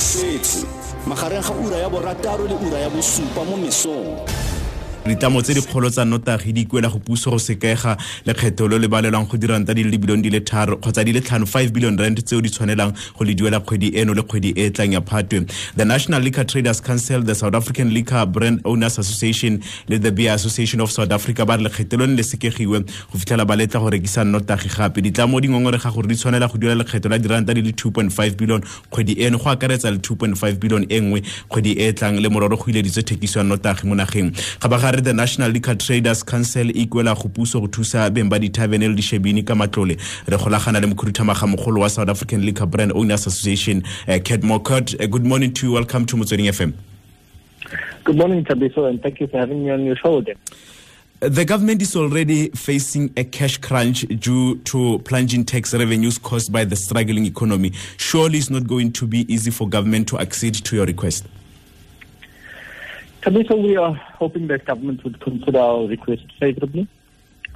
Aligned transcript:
setse 0.00 0.64
magareng 1.06 1.42
ga 1.42 1.54
ura 1.54 1.76
ya 1.76 1.88
borataro 1.88 2.46
le 2.46 2.54
ura 2.54 2.78
ya 2.78 2.90
bosupa 2.90 3.44
mo 3.44 3.56
mesong 3.56 4.18
ditlamo 5.08 5.42
tse 5.42 5.54
dikgolo 5.54 5.90
tsa 5.90 6.04
notagi 6.04 6.52
di 6.52 6.60
ikuela 6.62 6.88
go 6.88 6.98
puso 6.98 7.30
go 7.30 7.38
sekega 7.38 7.96
lekgetho 8.26 8.68
le 8.68 8.78
le 8.78 8.88
balelwang 8.88 9.26
go 9.26 9.36
diranta 9.36 9.74
di 9.74 9.82
le 9.82 9.96
di 9.96 10.30
le 10.30 10.40
tharo 10.40 10.76
kgotsa 10.76 11.04
di 11.04 11.12
le 11.12 11.20
tlhano 11.20 11.46
5 11.46 11.72
billion 11.72 11.96
rand 11.96 12.22
tseo 12.22 12.40
di 12.40 12.50
tshwanelang 12.50 12.92
go 13.16 13.24
le 13.24 13.34
duela 13.34 13.60
kgwedi 13.60 13.96
eno 13.96 14.14
le 14.14 14.22
kgwedi 14.22 14.52
e 14.56 14.70
tlang 14.70 14.92
ya 14.92 15.00
phatwe. 15.00 15.46
The 15.76 15.84
national 15.84 16.22
liquor 16.22 16.44
traders 16.44 16.80
council 16.80 17.22
the 17.22 17.34
south 17.34 17.54
african 17.54 17.90
liquor 17.90 18.26
brand 18.26 18.60
owners 18.64 18.98
association 18.98 19.62
le 19.88 19.98
the 19.98 20.12
beer 20.12 20.34
association 20.34 20.80
of 20.80 20.90
south 20.90 21.10
africa 21.10 21.46
ba 21.46 21.56
re 21.56 21.64
lekgetho 21.64 21.98
lone 21.98 22.14
le 22.14 22.22
sekegiwe 22.22 22.80
go 22.84 23.18
fitlhela 23.18 23.46
ba 23.46 23.56
letla 23.56 23.80
go 23.80 23.90
rekisa 23.90 24.24
notagi 24.24 24.68
gape. 24.68 25.00
Ditlamo 25.00 25.40
di 25.40 25.48
gore 25.48 26.06
di 26.06 26.14
tshwanela 26.14 26.48
go 26.48 26.58
duela 26.58 26.84
lekgetho 26.84 27.08
la 27.08 27.18
diranta 27.18 27.54
di 27.54 27.62
le 27.62 27.72
2.5 27.72 28.36
billion 28.36 28.60
kgwedi 28.90 29.22
eno 29.22 29.38
go 29.38 29.50
akaretsa 29.50 29.90
le 29.90 29.98
2.5 29.98 30.58
billion 30.58 30.86
e 30.88 31.00
nngwe 31.00 31.22
kgwedi 31.48 31.72
e 31.78 31.92
tlang 31.92 32.20
le 32.20 32.28
thekiso 33.08 33.38
ya 33.38 33.44
mo 33.84 33.94
nageng 33.94 34.32
gare 34.98 35.04
the 35.04 35.12
national 35.12 35.50
liquor 35.50 35.74
traders 35.74 36.22
council 36.22 36.70
e 36.70 36.86
ikuela 36.86 37.14
go 37.14 37.28
puso 37.28 37.60
go 37.60 37.68
thusa 37.68 38.10
beng 38.10 38.28
ba 38.28 38.38
dithavene 38.38 38.88
le 38.88 38.94
dishebini 38.94 39.44
ka 39.44 39.54
matlole 39.54 39.96
re 40.26 40.36
golagana 40.36 40.80
le 40.80 40.86
mokhuduthamaga 40.86 41.46
mogolo 41.46 41.80
wa 41.80 41.88
south 41.88 42.08
african 42.08 42.42
liquor 42.42 42.66
brand 42.66 42.92
owners 42.92 43.26
association 43.26 43.82
uh, 44.08 44.18
cat 44.18 44.40
mocot 44.42 44.94
uh, 45.00 45.06
good 45.06 45.24
morning 45.24 45.52
to 45.52 45.66
you 45.66 45.72
welcome 45.72 46.04
to 46.04 46.16
motsweding 46.16 46.48
fm 46.48 46.72
Good 48.04 48.16
morning, 48.16 48.42
Tabiso, 48.42 48.88
and 48.88 49.02
thank 49.02 49.20
you 49.20 49.26
for 49.26 49.36
having 49.36 49.64
me 49.64 49.70
on 49.70 49.84
your 49.84 49.94
show 49.94 50.16
again. 50.16 50.36
The 51.20 51.44
government 51.44 51.82
is 51.82 51.94
already 51.94 52.48
facing 52.50 53.12
a 53.18 53.24
cash 53.24 53.58
crunch 53.58 54.06
due 54.20 54.56
to 54.60 55.00
plunging 55.00 55.44
tax 55.44 55.74
revenues 55.74 56.16
caused 56.16 56.50
by 56.50 56.64
the 56.64 56.74
struggling 56.74 57.26
economy. 57.26 57.72
Surely 57.98 58.38
it's 58.38 58.48
not 58.48 58.66
going 58.66 58.92
to 58.92 59.06
be 59.06 59.30
easy 59.30 59.50
for 59.50 59.68
government 59.68 60.08
to 60.08 60.18
accede 60.18 60.54
to 60.54 60.76
your 60.76 60.86
request. 60.86 61.26
Tabiso, 63.22 63.60
we 63.60 63.76
are 63.76 63.94
hoping 63.94 64.46
that 64.46 64.64
government 64.64 65.02
would 65.02 65.20
consider 65.20 65.58
our 65.58 65.86
request 65.86 66.24
favorably 66.38 66.86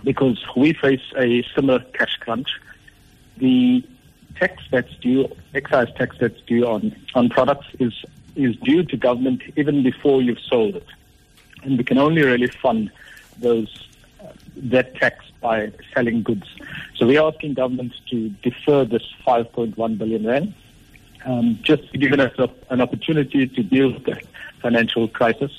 because 0.03 0.43
we 0.57 0.73
face 0.73 1.03
a 1.17 1.45
similar 1.55 1.79
cash 1.95 2.17
crunch. 2.19 2.61
The 3.37 3.85
tax 4.37 4.63
that's 4.71 4.93
due, 4.97 5.29
excise 5.55 5.93
tax 5.95 6.17
that's 6.19 6.41
due 6.43 6.67
on, 6.67 6.95
on 7.15 7.29
products 7.29 7.69
is, 7.79 7.93
is 8.35 8.57
due 8.57 8.83
to 8.83 8.97
government 8.97 9.43
even 9.57 9.85
before 9.85 10.21
you've 10.21 10.41
sold 10.41 10.77
it. 10.77 10.87
And 11.63 11.79
we 11.79 11.85
can 11.85 11.99
only 11.99 12.23
really 12.23 12.49
fund 12.49 12.91
those 13.39 13.89
that 14.57 14.95
tax 14.97 15.25
by 15.41 15.73
selling 15.95 16.23
goods. 16.23 16.47
So 16.97 17.07
we 17.07 17.19
are 17.19 17.33
asking 17.33 17.55
government 17.55 17.93
to 18.11 18.29
defer 18.43 18.85
this 18.85 19.03
5.1 19.27 19.99
billion 19.99 20.27
rand, 20.27 20.55
um, 21.25 21.59
just 21.63 21.93
giving 21.93 22.21
us 22.21 22.33
an 22.71 22.81
opportunity 22.81 23.47
to 23.47 23.63
deal 23.63 23.93
with 23.93 24.05
the 24.05 24.21
financial 24.61 25.09
crisis. 25.09 25.53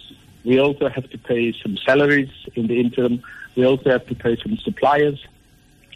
We 0.44 0.60
also 0.60 0.90
have 0.90 1.10
to 1.10 1.18
pay 1.18 1.54
some 1.62 1.78
salaries 1.78 2.30
in 2.56 2.68
the 2.68 2.80
interim. 2.80 3.24
We 3.56 3.66
also 3.66 3.90
have 3.92 4.06
to 4.08 4.16
pay 4.16 4.36
some 4.42 4.58
suppliers, 4.58 5.26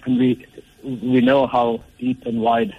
and 0.06 0.18
we 0.18 0.45
we 0.84 1.22
know 1.22 1.48
how 1.48 1.84
deep 2.00 2.26
and 2.26 2.42
wide 2.42 2.76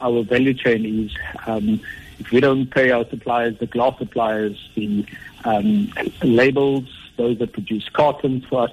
our 0.00 0.22
value 0.22 0.54
chain 0.54 1.04
is. 1.04 1.16
Um, 1.46 1.80
if 2.18 2.30
we 2.30 2.40
don't 2.40 2.66
pay 2.70 2.90
our 2.90 3.08
suppliers, 3.08 3.58
the 3.58 3.66
glass 3.66 3.98
suppliers, 3.98 4.70
the 4.74 5.04
um, 5.44 5.92
labels, 6.22 6.84
those 7.16 7.38
that 7.38 7.52
produce 7.52 7.88
cartons 7.90 8.44
for 8.46 8.62
us, 8.62 8.72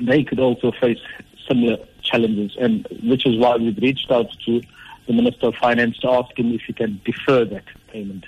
they 0.00 0.22
could 0.22 0.38
also 0.38 0.70
face 0.72 1.00
similar 1.48 1.78
challenges, 2.02 2.56
and 2.58 2.86
which 3.02 3.26
is 3.26 3.36
why 3.36 3.56
we've 3.56 3.78
reached 3.78 4.10
out 4.10 4.30
to 4.46 4.62
the 5.08 5.14
Minister 5.14 5.46
of 5.46 5.54
Finance 5.56 5.98
to 5.98 6.10
ask 6.10 6.38
him 6.38 6.52
if 6.52 6.60
he 6.62 6.72
can 6.72 7.00
defer 7.04 7.44
that 7.46 7.64
payment. 7.88 8.26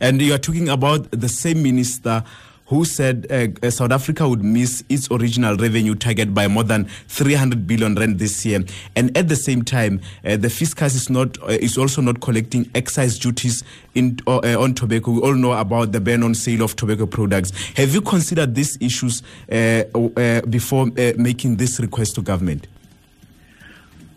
And 0.00 0.20
you 0.20 0.34
are 0.34 0.38
talking 0.38 0.68
about 0.68 1.10
the 1.12 1.28
same 1.28 1.62
minister 1.62 2.24
who 2.66 2.84
said 2.84 3.26
uh, 3.30 3.70
South 3.70 3.92
Africa 3.92 4.28
would 4.28 4.44
miss 4.44 4.84
its 4.90 5.10
original 5.10 5.56
revenue 5.56 5.94
target 5.94 6.34
by 6.34 6.46
more 6.48 6.64
than 6.64 6.84
300 7.08 7.66
billion 7.66 7.94
rand 7.94 8.18
this 8.18 8.44
year. 8.44 8.62
And 8.94 9.16
at 9.16 9.28
the 9.28 9.36
same 9.36 9.62
time, 9.62 10.02
uh, 10.22 10.36
the 10.36 10.50
fiscus 10.50 10.94
is 10.94 11.08
not 11.08 11.40
uh, 11.42 11.46
is 11.46 11.78
also 11.78 12.02
not 12.02 12.20
collecting 12.20 12.68
excise 12.74 13.18
duties 13.18 13.62
in, 13.94 14.18
on 14.26 14.74
tobacco. 14.74 15.12
We 15.12 15.20
all 15.20 15.34
know 15.34 15.52
about 15.52 15.92
the 15.92 16.00
ban 16.00 16.22
on 16.22 16.34
sale 16.34 16.62
of 16.62 16.76
tobacco 16.76 17.06
products. 17.06 17.52
Have 17.76 17.94
you 17.94 18.02
considered 18.02 18.54
these 18.54 18.76
issues 18.80 19.22
before 19.48 20.86
making 21.16 21.56
this 21.56 21.80
request 21.80 22.16
to 22.16 22.22
government? 22.22 22.66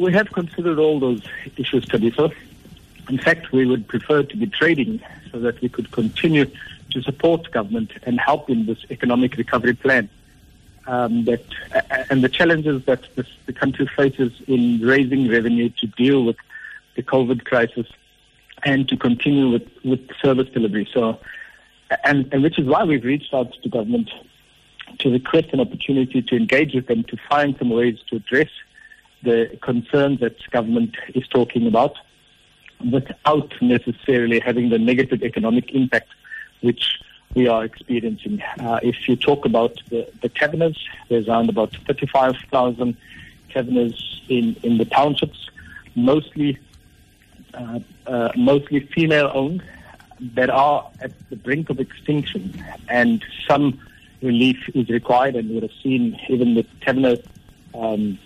We 0.01 0.12
have 0.13 0.31
considered 0.31 0.79
all 0.79 1.00
those 1.00 1.22
issues, 1.57 1.85
Tabitha. 1.85 2.31
In 3.07 3.19
fact, 3.19 3.51
we 3.51 3.67
would 3.67 3.88
prefer 3.88 4.23
to 4.23 4.35
be 4.35 4.47
trading 4.47 5.00
so 5.31 5.39
that 5.41 5.62
we 5.62 5.69
could 5.69 5.91
continue 5.91 6.45
to 6.89 7.03
support 7.03 7.51
government 7.51 7.91
and 8.01 8.19
help 8.19 8.50
in 8.50 8.66
this 8.66 8.79
economic 8.89 9.38
recovery 9.38 9.75
plan. 9.75 10.09
Um, 10.88 11.25
that 11.25 11.44
and 12.09 12.23
the 12.23 12.29
challenges 12.29 12.84
that 12.85 13.16
this, 13.16 13.28
the 13.45 13.53
country 13.53 13.88
faces 13.95 14.31
in 14.47 14.81
raising 14.81 15.29
revenue 15.29 15.69
to 15.81 15.85
deal 15.85 16.25
with 16.25 16.38
the 16.95 17.03
COVID 17.03 17.45
crisis 17.45 17.85
and 18.63 18.89
to 18.89 18.97
continue 18.97 19.51
with, 19.51 19.69
with 19.85 20.09
service 20.19 20.50
delivery. 20.50 20.89
So, 20.91 21.19
and, 22.03 22.28
and 22.33 22.41
which 22.41 22.57
is 22.57 22.66
why 22.66 22.85
we've 22.85 23.06
reached 23.06 23.35
out 23.35 23.53
to 23.62 23.69
government 23.69 24.09
to 24.97 25.12
request 25.12 25.50
an 25.53 25.59
opportunity 25.59 26.23
to 26.23 26.35
engage 26.35 26.73
with 26.73 26.88
them 26.88 27.03
to 27.03 27.18
find 27.29 27.56
some 27.59 27.69
ways 27.69 28.00
to 28.09 28.16
address 28.16 28.50
the 29.24 29.58
concerns 29.62 30.20
that 30.20 30.36
government 30.52 30.96
is 31.14 31.28
talking 31.28 31.68
about 31.68 31.96
without 32.92 33.54
necessarily 33.62 34.40
having 34.40 34.70
the 34.70 34.80
negative 34.80 35.22
economic 35.24 35.72
impact 35.72 36.09
which 36.62 37.00
we 37.34 37.48
are 37.48 37.64
experiencing. 37.64 38.42
Uh, 38.60 38.80
if 38.84 39.08
you 39.08 39.16
talk 39.16 39.46
about 39.46 39.76
the, 39.90 40.08
the 40.22 40.30
cabinets, 40.30 40.80
there's 41.10 41.28
around 41.28 41.50
about 41.50 41.76
35,000 41.88 42.98
cabinets 43.50 44.22
in, 44.30 44.56
in 44.64 44.78
the 44.78 44.86
townships, 44.86 45.50
mostly 45.96 46.58
uh, 47.54 47.80
uh, 48.08 48.30
mostly 48.38 48.80
female 48.80 49.30
owned, 49.34 49.62
that 50.36 50.50
are 50.50 50.90
at 51.02 51.12
the 51.30 51.36
brink 51.36 51.70
of 51.70 51.80
extinction, 51.80 52.64
and 52.88 53.26
some 53.48 53.80
relief 54.22 54.58
is 54.74 54.88
required. 54.90 55.36
And 55.36 55.50
we 55.50 55.60
have 55.60 55.72
seen 55.84 56.20
even 56.30 56.54
the 56.54 56.66
cabinet, 56.80 57.26
um, 57.74 58.20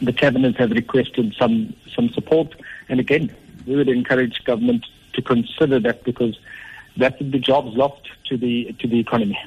the 0.00 0.12
cabinets 0.12 0.58
have 0.58 0.70
requested 0.70 1.34
some 1.38 1.74
some 1.94 2.08
support. 2.10 2.54
And 2.88 3.00
again, 3.00 3.34
we 3.66 3.76
would 3.76 3.88
encourage 3.88 4.44
government 4.44 4.86
to 5.14 5.22
consider 5.22 5.80
that 5.80 6.04
because 6.04 6.38
that 6.96 7.18
would 7.18 7.30
be 7.30 7.38
jobs 7.38 7.76
lost 7.76 8.08
to 8.26 8.36
the 8.36 8.74
to 8.78 8.88
the 8.88 8.98
economy. 8.98 9.38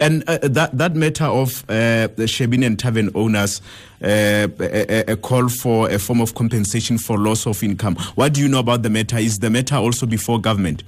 And 0.00 0.22
uh, 0.28 0.38
that 0.42 0.78
that 0.78 0.94
matter 0.94 1.24
of 1.24 1.64
uh, 1.68 2.06
the 2.14 2.26
Shebeen 2.26 2.64
and 2.64 2.78
Tavern 2.78 3.10
owners, 3.16 3.60
uh, 4.00 4.46
a, 4.60 5.12
a, 5.12 5.16
call 5.16 5.48
for 5.48 5.90
a 5.90 5.98
form 5.98 6.20
of 6.20 6.34
compensation 6.36 6.98
for 6.98 7.18
loss 7.18 7.46
of 7.46 7.62
income. 7.64 7.96
What 8.14 8.34
do 8.34 8.40
you 8.40 8.48
know 8.48 8.60
about 8.60 8.84
the 8.84 8.90
matter? 8.90 9.18
Is 9.18 9.40
the 9.40 9.50
matter 9.50 9.74
also 9.74 10.06
before 10.06 10.40
government? 10.40 10.84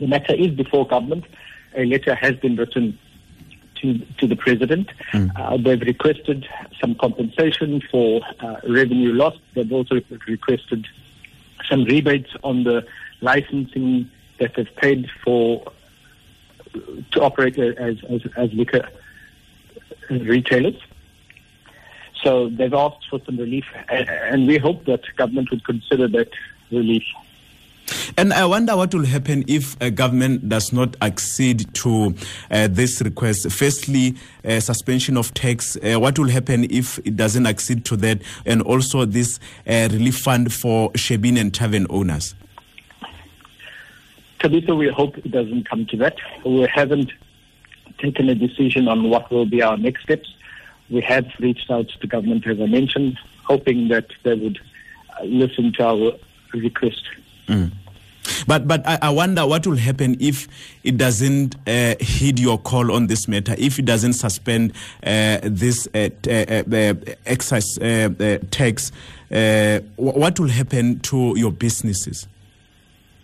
The 0.00 0.08
matter 0.08 0.34
is 0.34 0.48
before 0.48 0.88
government. 0.88 1.26
A 1.76 1.84
letter 1.84 2.14
has 2.16 2.34
been 2.36 2.56
written 2.56 2.98
to 3.80 3.98
to 4.18 4.26
the 4.26 4.36
president. 4.36 4.90
Mm. 5.12 5.64
they've 5.64 5.80
requested 5.80 6.46
some 6.80 6.94
compensation 6.94 7.80
for 7.90 8.20
uh, 8.40 8.56
revenue 8.68 9.12
loss. 9.12 9.36
They've 9.54 9.72
also 9.72 10.00
requested 10.26 10.86
some 11.68 11.84
rebates 11.84 12.30
on 12.42 12.64
the 12.64 12.86
licensing 13.20 14.10
that 14.38 14.54
they've 14.54 14.76
paid 14.76 15.10
for 15.24 15.72
to 17.12 17.22
operate 17.22 17.58
as, 17.58 17.96
as, 18.08 18.20
as 18.36 18.52
liquor 18.52 18.88
retailers. 20.10 20.76
So 22.22 22.48
they've 22.48 22.74
asked 22.74 23.08
for 23.08 23.20
some 23.24 23.36
relief, 23.36 23.64
and 23.88 24.46
we 24.46 24.58
hope 24.58 24.84
that 24.86 25.02
government 25.16 25.50
would 25.50 25.64
consider 25.64 26.08
that 26.08 26.30
relief. 26.70 27.04
And 28.16 28.32
I 28.32 28.44
wonder 28.46 28.76
what 28.76 28.94
will 28.94 29.04
happen 29.04 29.44
if 29.46 29.76
a 29.80 29.90
government 29.90 30.48
does 30.48 30.72
not 30.72 30.96
accede 31.02 31.72
to 31.74 32.14
uh, 32.50 32.68
this 32.68 33.00
request. 33.00 33.50
Firstly, 33.50 34.16
uh, 34.44 34.60
suspension 34.60 35.16
of 35.16 35.32
tax. 35.34 35.76
Uh, 35.76 35.98
what 35.98 36.18
will 36.18 36.28
happen 36.28 36.64
if 36.70 36.98
it 37.06 37.16
doesn't 37.16 37.46
accede 37.46 37.84
to 37.86 37.96
that? 37.96 38.22
And 38.44 38.62
also 38.62 39.04
this 39.04 39.38
relief 39.66 40.18
fund 40.18 40.52
for 40.52 40.90
Shebeen 40.92 41.38
and 41.38 41.54
Tavern 41.54 41.86
owners. 41.90 42.34
Tabitha, 44.40 44.74
we 44.74 44.88
hope 44.88 45.18
it 45.18 45.30
doesn't 45.30 45.68
come 45.68 45.86
to 45.86 45.96
that. 45.96 46.16
We 46.44 46.68
haven't 46.72 47.12
taken 47.98 48.28
a 48.28 48.34
decision 48.34 48.86
on 48.86 49.10
what 49.10 49.30
will 49.30 49.46
be 49.46 49.62
our 49.62 49.76
next 49.76 50.02
steps. 50.02 50.32
We 50.90 51.00
have 51.02 51.26
reached 51.40 51.70
out 51.70 51.88
to 51.88 52.06
government, 52.06 52.46
as 52.46 52.60
I 52.60 52.66
mentioned, 52.66 53.18
hoping 53.44 53.88
that 53.88 54.06
they 54.22 54.34
would 54.34 54.58
listen 55.24 55.72
to 55.74 55.84
our 55.84 56.12
request. 56.52 57.02
Mm. 57.48 57.72
But 58.46 58.68
but 58.68 58.86
I, 58.86 58.98
I, 59.02 59.10
wonder 59.10 59.46
what 59.46 59.66
will 59.66 59.76
happen 59.76 60.16
if 60.20 60.48
it 60.84 60.98
doesn't 60.98 61.56
uh, 61.66 61.94
heed 61.98 62.38
your 62.38 62.58
call 62.58 62.92
on 62.92 63.06
this 63.06 63.26
matter. 63.26 63.54
If 63.56 63.78
it 63.78 63.86
doesn't 63.86 64.12
suspend 64.14 64.72
uh, 65.02 65.38
this 65.42 65.88
uh, 65.94 66.10
uh 66.28 66.94
excise 67.24 67.78
uh, 67.78 68.10
uh, 68.20 68.38
tax, 68.50 68.92
what 69.96 70.38
will 70.38 70.48
happen 70.48 71.00
to 71.00 71.34
your 71.38 71.52
businesses? 71.52 72.28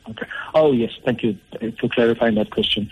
Okay. 0.08 0.26
Oh, 0.54 0.72
yes. 0.72 0.92
Thank 1.04 1.22
you 1.22 1.38
for 1.80 1.88
clarifying 1.88 2.34
that 2.36 2.50
question. 2.50 2.90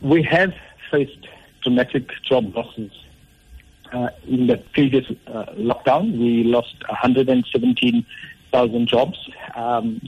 We 0.00 0.22
have 0.22 0.54
faced 0.90 1.26
dramatic 1.62 2.10
job 2.22 2.54
losses. 2.54 2.92
Uh, 3.92 4.10
in 4.26 4.46
the 4.46 4.58
previous 4.74 5.06
uh, 5.28 5.46
lockdown, 5.56 6.18
we 6.18 6.44
lost 6.44 6.76
117,000 8.52 8.86
jobs. 8.86 9.30
Um, 9.54 10.00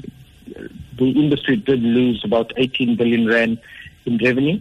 the 0.96 1.10
industry 1.10 1.56
did 1.56 1.82
lose 1.82 2.22
about 2.24 2.52
18 2.56 2.96
billion 2.96 3.26
rand 3.26 3.60
in 4.06 4.18
revenue. 4.18 4.60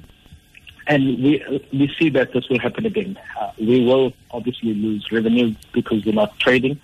And 0.88 1.22
we 1.24 1.62
we 1.72 1.94
see 2.00 2.10
that 2.10 2.34
this 2.34 2.50
will 2.50 2.60
happen 2.60 2.86
again. 2.86 3.20
Uh, 3.40 3.52
we 3.60 3.86
will 3.86 4.12
obviously 4.32 4.74
lose 4.74 5.12
revenue 5.12 5.54
because 5.72 6.04
we're 6.04 6.14
not 6.14 6.40
trading, 6.40 6.80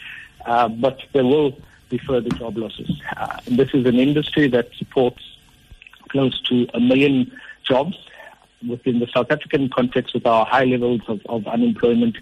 uh, 0.45 0.67
but 0.67 0.99
there 1.13 1.25
will 1.25 1.57
be 1.89 1.97
further 1.97 2.29
job 2.29 2.55
losses. 2.55 3.01
Uh, 3.17 3.39
this 3.47 3.73
is 3.73 3.85
an 3.87 3.95
industry 3.95 4.47
that 4.49 4.69
supports 4.75 5.23
close 6.09 6.39
to 6.41 6.67
a 6.75 6.79
million 6.79 7.31
jobs 7.63 7.97
within 8.67 8.99
the 8.99 9.07
South 9.07 9.31
African 9.31 9.69
context 9.69 10.13
with 10.13 10.27
our 10.27 10.45
high 10.45 10.65
levels 10.65 11.01
of, 11.07 11.19
of 11.27 11.47
unemployment. 11.47 12.15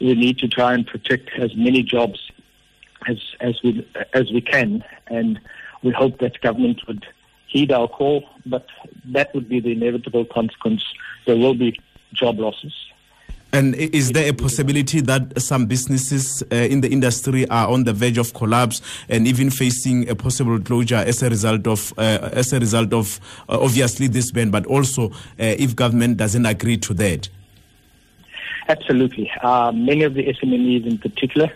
We 0.00 0.14
need 0.14 0.38
to 0.38 0.48
try 0.48 0.72
and 0.74 0.86
protect 0.86 1.30
as 1.36 1.54
many 1.56 1.82
jobs 1.82 2.30
as 3.08 3.18
as 3.40 3.60
we 3.62 3.86
as 4.12 4.30
we 4.32 4.40
can, 4.40 4.84
and 5.08 5.38
we 5.82 5.90
hope 5.90 6.18
that 6.18 6.40
government 6.40 6.80
would 6.86 7.06
heed 7.48 7.72
our 7.72 7.88
call. 7.88 8.24
But 8.46 8.66
that 9.06 9.34
would 9.34 9.48
be 9.48 9.60
the 9.60 9.72
inevitable 9.72 10.24
consequence. 10.24 10.82
There 11.26 11.36
will 11.36 11.54
be 11.54 11.78
job 12.12 12.38
losses. 12.38 12.72
And 13.52 13.76
is 13.76 14.10
there 14.10 14.28
a 14.28 14.32
possibility 14.32 15.00
that 15.02 15.40
some 15.40 15.66
businesses 15.66 16.42
uh, 16.50 16.56
in 16.56 16.80
the 16.80 16.90
industry 16.90 17.48
are 17.50 17.68
on 17.68 17.84
the 17.84 17.92
verge 17.92 18.18
of 18.18 18.34
collapse 18.34 18.82
and 19.08 19.28
even 19.28 19.48
facing 19.48 20.08
a 20.08 20.16
possible 20.16 20.58
closure 20.58 20.96
as 20.96 21.22
a 21.22 21.30
result 21.30 21.68
of 21.68 21.94
uh, 21.96 22.30
as 22.32 22.52
a 22.52 22.58
result 22.58 22.92
of 22.92 23.20
uh, 23.48 23.56
obviously 23.60 24.08
this 24.08 24.32
ban, 24.32 24.50
but 24.50 24.66
also 24.66 25.10
uh, 25.10 25.14
if 25.38 25.76
government 25.76 26.16
doesn't 26.16 26.44
agree 26.46 26.76
to 26.78 26.94
that? 26.94 27.28
Absolutely. 28.68 29.30
Uh, 29.40 29.70
many 29.72 30.02
of 30.02 30.14
the 30.14 30.24
SMEs 30.24 30.84
in 30.84 30.98
particular 30.98 31.52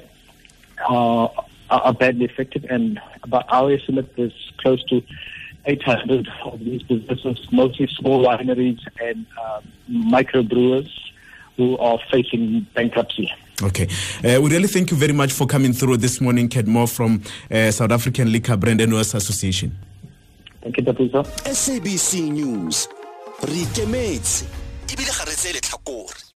are, 0.89 1.33
are 1.71 1.95
badly 1.95 2.27
affected, 2.27 2.65
and 2.67 3.01
about 3.23 3.45
our 3.49 3.73
estimate, 3.73 4.15
there's 4.17 4.53
close 4.59 4.83
to 4.85 5.03
800 5.65 6.29
of 6.45 6.59
these 6.61 6.83
businesses, 6.83 7.47
mostly 7.53 7.87
small 7.89 8.25
wineries 8.25 8.81
and 9.01 9.27
uh, 9.41 9.61
microbrewers 9.91 10.89
who 11.57 11.77
are 11.79 11.99
facing 12.11 12.67
bankruptcy. 12.75 13.31
Okay. 13.63 13.89
Uh, 14.25 14.41
we 14.41 14.51
really 14.51 14.69
thank 14.69 14.91
you 14.91 14.97
very 14.97 15.13
much 15.13 15.33
for 15.33 15.47
coming 15.47 15.73
through 15.73 15.97
this 15.97 16.21
morning, 16.21 16.49
Kurt 16.49 16.67
Moore 16.67 16.87
from 16.87 17.23
uh, 17.51 17.71
South 17.71 17.91
African 17.91 18.31
Liquor 18.31 18.57
Brand 18.57 18.81
and 18.81 18.93
Owners 18.93 19.15
Association. 19.15 19.77
Thank 20.63 20.77
you, 20.79 20.85
Tapuso. 20.85 21.25
SABC 21.45 22.31
News. 22.31 22.89
Re 23.43 23.63
ikemetse 23.63 24.47
ebile 24.93 25.13
ga 25.15 25.25
re 25.25 25.35
tse 25.35 25.53
letlhakore. 25.53 26.28